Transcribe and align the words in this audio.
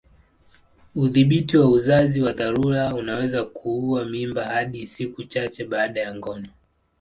Udhibiti 0.95 1.57
wa 1.57 1.67
uzazi 1.69 2.21
wa 2.21 2.33
dharura 2.33 2.93
unaweza 2.95 3.43
kuua 3.45 4.05
mimba 4.05 4.45
hadi 4.45 4.87
siku 4.87 5.23
chache 5.23 5.65
baada 5.65 6.01
ya 6.01 6.15
ngono. 6.15 6.47